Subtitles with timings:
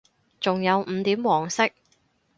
[0.39, 1.69] 仲有五點黃色